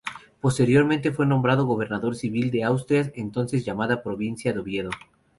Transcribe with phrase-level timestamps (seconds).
[0.39, 4.89] Posteriormente fue nombrado gobernador civil de Asturias, entonces llamada provincia de Oviedo.